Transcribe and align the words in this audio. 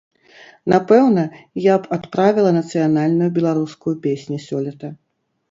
Напэўна, 0.73 1.25
я 1.65 1.75
б 1.83 1.91
адправіла 1.97 2.55
нацыянальную 2.57 3.29
беларускую 3.37 3.95
песню 4.09 4.43
сёлета. 4.49 4.93